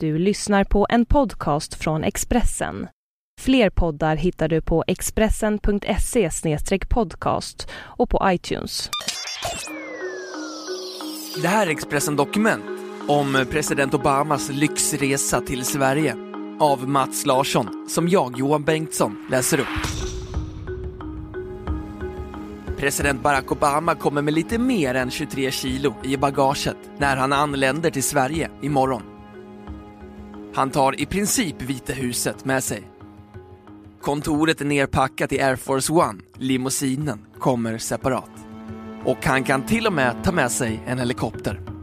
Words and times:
Du 0.00 0.18
lyssnar 0.18 0.64
på 0.64 0.86
en 0.90 1.06
podcast 1.06 1.74
från 1.74 2.04
Expressen. 2.04 2.88
Fler 3.40 3.70
poddar 3.70 4.16
hittar 4.16 4.48
du 4.48 4.60
på 4.60 4.84
expressen.se 4.86 6.30
podcast 6.88 7.68
och 7.74 8.10
på 8.10 8.20
iTunes. 8.24 8.90
Det 11.42 11.48
här 11.48 11.66
är 11.66 11.70
Expressen 11.70 12.16
Dokument 12.16 12.64
om 13.08 13.46
president 13.50 13.94
Obamas 13.94 14.50
lyxresa 14.50 15.40
till 15.40 15.64
Sverige 15.64 16.16
av 16.60 16.88
Mats 16.88 17.26
Larsson, 17.26 17.88
som 17.88 18.08
jag, 18.08 18.38
Johan 18.38 18.64
Bengtsson, 18.64 19.26
läser 19.30 19.60
upp. 19.60 19.66
President 22.76 23.22
Barack 23.22 23.52
Obama 23.52 23.94
kommer 23.94 24.22
med 24.22 24.34
lite 24.34 24.58
mer 24.58 24.94
än 24.94 25.10
23 25.10 25.50
kilo 25.50 25.94
i 26.04 26.16
bagaget 26.16 26.76
när 26.98 27.16
han 27.16 27.32
anländer 27.32 27.90
till 27.90 28.04
Sverige 28.04 28.50
imorgon. 28.62 29.15
Han 30.56 30.70
tar 30.70 31.00
i 31.00 31.06
princip 31.06 31.62
Vita 31.62 31.92
huset 31.92 32.44
med 32.44 32.64
sig. 32.64 32.82
Kontoret 34.00 34.60
är 34.60 34.64
nerpackat 34.64 35.32
i 35.32 35.40
Air 35.40 35.56
Force 35.56 35.92
One, 35.92 36.22
limousinen 36.38 37.18
kommer 37.38 37.78
separat. 37.78 38.30
Och 39.04 39.26
han 39.26 39.44
kan 39.44 39.66
till 39.66 39.86
och 39.86 39.92
med 39.92 40.24
ta 40.24 40.32
med 40.32 40.52
sig 40.52 40.82
en 40.86 40.98
helikopter. 40.98 41.75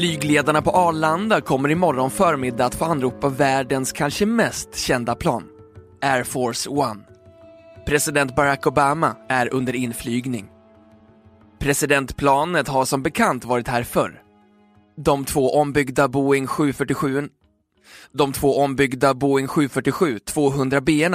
Flygledarna 0.00 0.62
på 0.62 0.70
Arlanda 0.70 1.40
kommer 1.40 1.68
imorgon 1.68 2.10
förmiddag 2.10 2.64
att 2.64 2.74
få 2.74 2.84
anropa 2.84 3.28
världens 3.28 3.92
kanske 3.92 4.26
mest 4.26 4.76
kända 4.76 5.14
plan, 5.14 5.44
Air 6.02 6.24
Force 6.24 6.70
One. 6.70 7.00
President 7.86 8.36
Barack 8.36 8.66
Obama 8.66 9.16
är 9.28 9.54
under 9.54 9.76
inflygning. 9.76 10.48
Presidentplanet 11.58 12.68
har 12.68 12.84
som 12.84 13.02
bekant 13.02 13.44
varit 13.44 13.68
här 13.68 13.82
förr. 13.82 14.22
De 14.96 15.24
två 15.24 15.54
ombyggda 15.54 16.08
Boeing 16.08 16.46
747 16.46 17.28
de 18.12 18.32
två 18.32 18.58
ombyggda 18.58 19.14
Boeing 19.14 19.48
747 19.48 20.18
200 20.18 20.80
b 20.80 21.08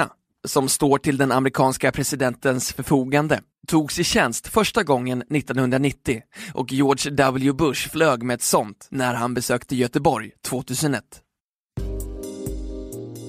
som 0.46 0.68
står 0.68 0.98
till 0.98 1.16
den 1.16 1.32
amerikanska 1.32 1.92
presidentens 1.92 2.72
förfogande 2.72 3.40
togs 3.66 3.98
i 3.98 4.04
tjänst 4.04 4.48
första 4.48 4.82
gången 4.82 5.22
1990 5.22 6.22
och 6.54 6.72
George 6.72 7.10
W 7.10 7.52
Bush 7.52 7.88
flög 7.88 8.22
med 8.22 8.34
ett 8.34 8.42
sånt 8.42 8.88
när 8.90 9.14
han 9.14 9.34
besökte 9.34 9.76
Göteborg 9.76 10.30
2001. 10.44 11.02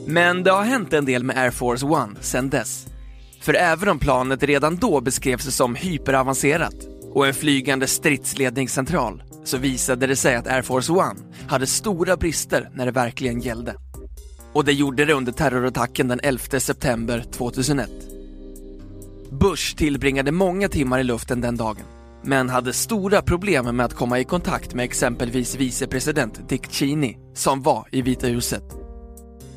Men 0.06 0.44
det 0.44 0.52
har 0.52 0.64
hänt 0.64 0.94
en 0.94 1.06
del 1.06 1.24
med 1.24 1.38
Air 1.38 1.52
Force 1.52 1.86
One 1.86 2.16
sedan 2.22 2.50
dess. 2.50 2.88
För 3.42 3.54
även 3.54 3.90
om 3.90 4.00
planet 4.00 4.44
redan 4.44 4.78
då 4.78 5.02
beskrevs 5.02 5.56
som 5.56 5.76
hyperavancerat 5.76 6.76
och 7.14 7.28
en 7.28 7.34
flygande 7.34 7.88
stridsledningscentral 7.88 9.24
så 9.44 9.58
visade 9.58 10.08
det 10.08 10.16
sig 10.16 10.36
att 10.36 10.48
Air 10.48 10.62
Force 10.62 10.92
One 10.92 11.20
hade 11.48 11.68
stora 11.68 12.18
brister 12.18 12.70
när 12.74 12.86
det 12.86 12.92
verkligen 12.92 13.40
gällde. 13.40 13.76
Och 14.54 14.66
det 14.66 14.74
gjorde 14.74 15.06
det 15.06 15.14
under 15.14 15.32
terrorattacken 15.32 16.08
den 16.08 16.20
11 16.24 16.60
september 16.60 17.24
2001. 17.32 17.90
Bush 19.30 19.76
tillbringade 19.76 20.32
många 20.32 20.70
timmar 20.70 21.00
i 21.00 21.04
luften 21.04 21.42
den 21.42 21.58
dagen, 21.58 21.84
men 22.24 22.50
hade 22.50 22.74
stora 22.74 23.22
problem 23.22 23.76
med 23.76 23.86
att 23.86 23.94
komma 23.94 24.20
i 24.20 24.24
kontakt 24.24 24.74
med 24.74 24.86
exempelvis 24.86 25.56
vicepresident 25.56 26.50
Dick 26.50 26.72
Cheney, 26.72 27.16
som 27.34 27.62
var 27.62 27.88
i 27.92 28.02
Vita 28.02 28.28
huset. 28.28 28.64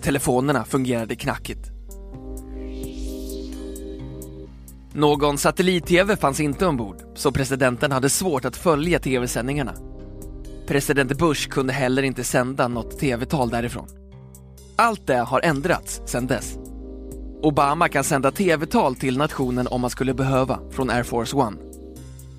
Telefonerna 0.03 0.65
fungerade 0.65 1.17
knackigt. 1.17 1.71
Någon 4.93 5.39
satellit-tv 5.39 6.17
fanns 6.17 6.41
inte 6.41 6.67
ombord, 6.67 6.97
så 7.15 7.33
presidenten 7.33 7.93
hade 7.93 8.11
svårt 8.11 8.45
att 8.45 8.57
följa 8.57 8.99
tv-sändningarna. 8.99 9.75
President 10.67 11.19
Bush 11.19 11.49
kunde 11.49 11.73
heller 11.73 12.03
inte 12.03 12.25
sända 12.25 12.69
något 12.69 12.99
tv-tal 12.99 13.51
därifrån. 13.51 14.00
Allt 14.81 15.07
det 15.07 15.17
har 15.17 15.41
ändrats 15.45 16.01
sedan 16.07 16.27
dess. 16.27 16.59
Obama 17.43 17.89
kan 17.89 18.05
sända 18.05 18.31
tv-tal 18.31 18.97
till 18.97 19.19
nationen 19.19 19.67
om 19.67 19.81
man 19.81 19.91
skulle 19.91 20.15
behöva 20.15 20.61
från 20.71 20.91
Air 20.91 21.03
Force 21.03 21.37
One. 21.37 21.57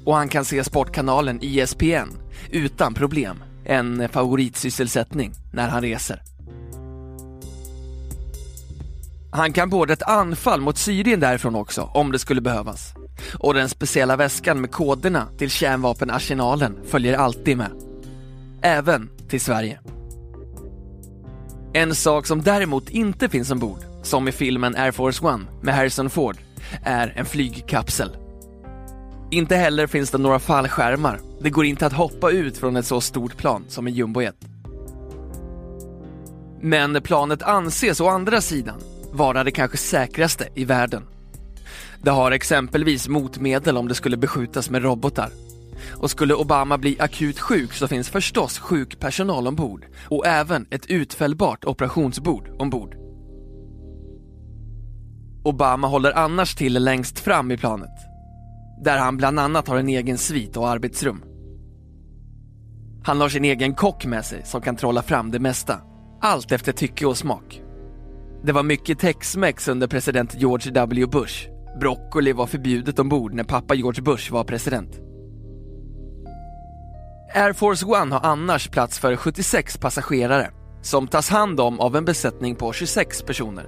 Och 0.05 0.15
han 0.15 0.29
kan 0.29 0.45
se 0.45 0.63
sportkanalen 0.63 1.39
ESPN 1.41 2.09
utan 2.51 2.93
problem, 2.93 3.43
en 3.65 4.09
favoritsysselsättning 4.09 5.33
när 5.53 5.69
han 5.69 5.81
reser. 5.81 6.21
Han 9.31 9.53
kan 9.53 9.69
både 9.69 9.93
ett 9.93 10.03
anfall 10.03 10.61
mot 10.61 10.77
Syrien 10.77 11.19
därifrån 11.19 11.55
också, 11.55 11.81
om 11.93 12.11
det 12.11 12.19
skulle 12.19 12.41
behövas. 12.41 12.93
Och 13.39 13.53
den 13.53 13.69
speciella 13.69 14.15
väskan 14.15 14.61
med 14.61 14.71
koderna 14.71 15.27
till 15.37 15.49
kärnvapenarsenalen 15.49 16.79
följer 16.85 17.17
alltid 17.17 17.57
med. 17.57 17.71
Även 18.61 19.09
till 19.29 19.41
Sverige. 19.41 19.79
En 21.73 21.95
sak 21.95 22.25
som 22.25 22.41
däremot 22.41 22.89
inte 22.89 23.29
finns 23.29 23.51
ombord, 23.51 23.79
som 24.03 24.27
i 24.27 24.31
filmen 24.31 24.75
Air 24.75 24.91
Force 24.91 25.25
One 25.25 25.45
med 25.61 25.75
Harrison 25.75 26.09
Ford, 26.09 26.37
är 26.83 27.13
en 27.15 27.25
flygkapsel. 27.25 28.11
Inte 29.31 29.55
heller 29.55 29.87
finns 29.87 30.11
det 30.11 30.17
några 30.17 30.39
fallskärmar. 30.39 31.19
Det 31.41 31.49
går 31.49 31.65
inte 31.65 31.85
att 31.85 31.93
hoppa 31.93 32.31
ut 32.31 32.57
från 32.57 32.75
ett 32.75 32.85
så 32.85 33.01
stort 33.01 33.37
plan 33.37 33.65
som 33.67 33.87
en 33.87 33.93
jumbojet. 33.93 34.35
Men 36.61 37.01
planet 37.01 37.43
anses 37.43 38.01
å 38.01 38.07
andra 38.07 38.41
sidan 38.41 38.81
vara 39.11 39.43
det 39.43 39.51
kanske 39.51 39.77
säkraste 39.77 40.47
i 40.55 40.65
världen. 40.65 41.03
Det 42.01 42.11
har 42.11 42.31
exempelvis 42.31 43.07
motmedel 43.07 43.77
om 43.77 43.87
det 43.87 43.95
skulle 43.95 44.17
beskjutas 44.17 44.69
med 44.69 44.83
robotar. 44.83 45.29
Och 45.89 46.11
skulle 46.11 46.33
Obama 46.33 46.77
bli 46.77 46.97
akut 46.99 47.39
sjuk 47.39 47.73
så 47.73 47.87
finns 47.87 48.09
förstås 48.09 48.59
sjukpersonal 48.59 49.47
ombord 49.47 49.85
och 50.09 50.27
även 50.27 50.67
ett 50.71 50.85
utfällbart 50.85 51.65
operationsbord 51.65 52.49
ombord. 52.59 52.95
Obama 55.43 55.87
håller 55.87 56.17
annars 56.17 56.55
till 56.55 56.83
längst 56.83 57.19
fram 57.19 57.51
i 57.51 57.57
planet, 57.57 57.97
där 58.83 58.97
han 58.97 59.17
bland 59.17 59.39
annat 59.39 59.67
har 59.67 59.77
en 59.77 59.89
egen 59.89 60.17
svit 60.17 60.57
och 60.57 60.69
arbetsrum. 60.69 61.23
Han 63.03 63.21
har 63.21 63.29
sin 63.29 63.45
egen 63.45 63.75
kock 63.75 64.05
med 64.05 64.25
sig 64.25 64.45
som 64.45 64.61
kan 64.61 64.75
trolla 64.75 65.01
fram 65.01 65.31
det 65.31 65.39
mesta, 65.39 65.81
allt 66.21 66.51
efter 66.51 66.71
tycke 66.71 67.05
och 67.05 67.17
smak. 67.17 67.61
Det 68.43 68.51
var 68.51 68.63
mycket 68.63 68.99
tex-mex 68.99 69.67
under 69.67 69.87
president 69.87 70.35
George 70.35 70.71
W 70.71 71.05
Bush. 71.05 71.49
Broccoli 71.79 72.33
var 72.33 72.47
förbjudet 72.47 72.99
ombord 72.99 73.33
när 73.33 73.43
pappa 73.43 73.75
George 73.75 74.01
Bush 74.01 74.33
var 74.33 74.43
president. 74.43 75.10
Air 77.33 77.53
Force 77.53 77.85
One 77.85 78.15
har 78.15 78.25
annars 78.31 78.67
plats 78.69 78.99
för 78.99 79.15
76 79.15 79.77
passagerare 79.77 80.51
som 80.81 81.07
tas 81.07 81.29
hand 81.29 81.59
om 81.59 81.79
av 81.79 81.95
en 81.95 82.05
besättning 82.05 82.55
på 82.55 82.73
26 82.73 83.23
personer. 83.23 83.65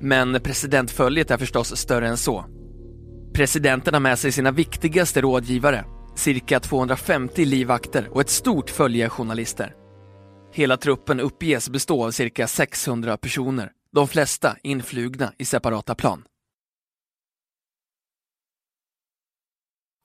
Men 0.00 0.40
presidentföljet 0.40 1.30
är 1.30 1.38
förstås 1.38 1.76
större 1.76 2.08
än 2.08 2.16
så. 2.16 2.44
Presidenten 3.34 3.94
har 3.94 4.00
med 4.00 4.18
sig 4.18 4.32
sina 4.32 4.50
viktigaste 4.50 5.20
rådgivare, 5.20 5.84
cirka 6.16 6.60
250 6.60 7.44
livvakter 7.44 8.08
och 8.12 8.20
ett 8.20 8.30
stort 8.30 8.70
följe 8.70 9.08
journalister. 9.08 9.74
Hela 10.52 10.76
truppen 10.76 11.20
uppges 11.20 11.70
bestå 11.70 12.04
av 12.04 12.10
cirka 12.10 12.46
600 12.46 13.16
personer, 13.16 13.70
de 13.94 14.08
flesta 14.08 14.56
influgna 14.62 15.32
i 15.38 15.44
separata 15.44 15.94
plan. 15.94 16.22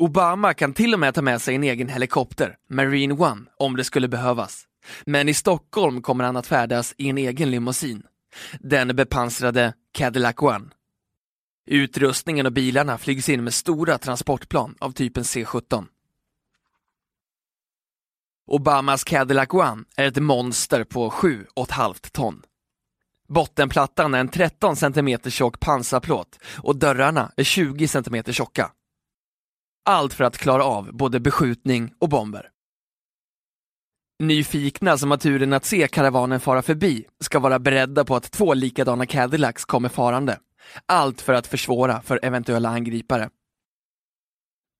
Obama 0.02 0.54
kan 0.54 0.74
till 0.74 0.94
och 0.94 1.00
med 1.00 1.14
ta 1.14 1.22
med 1.22 1.42
sig 1.42 1.56
en 1.56 1.64
egen 1.64 1.90
helikopter, 1.90 2.56
Marine 2.70 3.14
One, 3.14 3.42
om 3.58 3.76
det 3.76 3.84
skulle 3.84 4.08
behövas. 4.08 4.68
Men 5.06 5.30
i 5.30 5.34
Stockholm 5.34 6.02
kommer 6.02 6.24
han 6.24 6.38
att 6.38 6.48
färdas 6.48 6.94
i 6.98 7.10
en 7.10 7.18
egen 7.18 7.52
limousin, 7.52 8.04
den 8.60 8.96
bepansrade 8.96 9.74
Cadillac 9.92 10.36
One. 10.38 10.70
Utrustningen 11.68 12.46
och 12.46 12.52
bilarna 12.52 12.98
flygs 12.98 13.30
in 13.30 13.44
med 13.44 13.54
stora 13.54 13.98
transportplan 13.98 14.76
av 14.80 14.92
typen 14.92 15.24
C-17. 15.24 15.86
Obamas 18.48 19.04
Cadillac 19.04 19.54
One 19.54 19.84
är 19.96 20.08
ett 20.08 20.22
monster 20.22 20.84
på 20.84 21.10
7,5 21.10 22.12
ton. 22.12 22.42
Bottenplattan 23.28 24.14
är 24.14 24.20
en 24.20 24.30
13 24.30 24.76
cm 24.76 25.20
tjock 25.30 25.60
pansarplåt 25.60 26.40
och 26.58 26.76
dörrarna 26.76 27.32
är 27.38 27.44
20 27.44 27.88
cm 27.88 28.24
tjocka. 28.24 28.72
Allt 29.86 30.14
för 30.14 30.24
att 30.24 30.38
klara 30.38 30.64
av 30.64 30.94
både 30.94 31.20
beskjutning 31.20 31.94
och 32.00 32.10
bomber. 32.10 32.50
Nyfikna 34.20 34.98
som 34.98 35.12
har 35.12 35.18
turen 35.18 35.54
att 35.54 35.66
se 35.66 35.88
karavanen 35.88 36.40
fara 36.40 36.62
förbi 36.62 37.06
ska 37.20 37.40
vara 37.40 37.60
beredda 37.60 38.06
på 38.06 38.16
att 38.16 38.32
två 38.32 38.54
likadana 38.54 39.06
Cadillacs 39.06 39.66
kommer 39.66 39.90
farande. 39.90 40.40
Allt 40.86 41.22
för 41.22 41.34
att 41.34 41.48
försvåra 41.48 42.02
för 42.02 42.20
eventuella 42.24 42.70
angripare. 42.70 43.30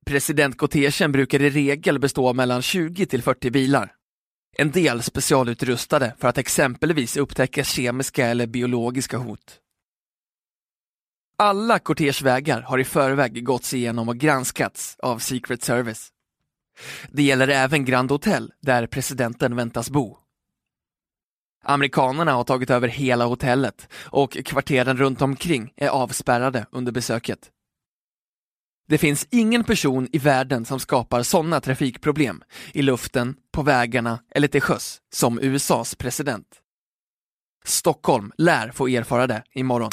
Presidentkortegen 0.06 1.12
brukar 1.12 1.42
i 1.42 1.50
regel 1.50 1.98
bestå 1.98 2.28
av 2.28 2.36
mellan 2.36 2.62
20 2.62 3.06
till 3.06 3.22
40 3.22 3.50
bilar. 3.50 3.92
En 4.58 4.70
del 4.70 5.02
specialutrustade 5.02 6.14
för 6.18 6.28
att 6.28 6.38
exempelvis 6.38 7.16
upptäcka 7.16 7.64
kemiska 7.64 8.26
eller 8.26 8.46
biologiska 8.46 9.16
hot. 9.16 9.61
Alla 11.42 11.78
kortegevägar 11.78 12.60
har 12.60 12.78
i 12.78 12.84
förväg 12.84 13.44
gåtts 13.44 13.74
igenom 13.74 14.08
och 14.08 14.16
granskats 14.16 14.96
av 14.98 15.18
Secret 15.18 15.62
Service. 15.62 16.08
Det 17.08 17.22
gäller 17.22 17.48
även 17.48 17.84
Grand 17.84 18.10
Hotel 18.10 18.52
där 18.60 18.86
presidenten 18.86 19.56
väntas 19.56 19.90
bo. 19.90 20.16
Amerikanerna 21.64 22.32
har 22.32 22.44
tagit 22.44 22.70
över 22.70 22.88
hela 22.88 23.24
hotellet 23.24 23.88
och 23.94 24.32
kvarteren 24.44 24.96
runt 24.96 25.22
omkring 25.22 25.72
är 25.76 25.88
avspärrade 25.88 26.66
under 26.70 26.92
besöket. 26.92 27.50
Det 28.88 28.98
finns 28.98 29.26
ingen 29.30 29.64
person 29.64 30.08
i 30.12 30.18
världen 30.18 30.64
som 30.64 30.80
skapar 30.80 31.22
sådana 31.22 31.60
trafikproblem 31.60 32.42
i 32.72 32.82
luften, 32.82 33.36
på 33.52 33.62
vägarna 33.62 34.18
eller 34.30 34.48
till 34.48 34.62
sjöss 34.62 35.00
som 35.12 35.38
USAs 35.38 35.94
president. 35.94 36.46
Stockholm 37.64 38.32
lär 38.38 38.70
få 38.70 38.88
erfara 38.88 39.26
det 39.26 39.42
imorgon. 39.54 39.90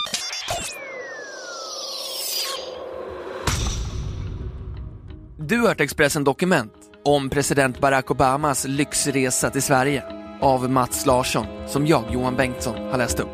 Du 5.49 5.59
har 5.59 5.67
hört 5.67 5.81
Expressen 5.81 6.23
Dokument 6.23 6.73
om 7.03 7.29
president 7.29 7.79
Barack 7.79 8.11
Obamas 8.11 8.65
lyxresa 8.67 9.49
till 9.49 9.61
Sverige 9.61 10.03
av 10.41 10.69
Mats 10.69 11.05
Larsson 11.05 11.45
som 11.67 11.87
jag, 11.87 12.03
Johan 12.11 12.35
Bengtsson, 12.35 12.75
har 12.75 12.97
läst 12.97 13.19
upp. 13.19 13.29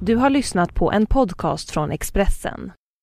Du 0.00 0.16
har 0.16 0.30
lyssnat 0.30 0.74
på 0.74 0.92
en 0.92 1.06
podcast 1.06 1.70
från 1.70 1.90
Expressen. 1.90 2.72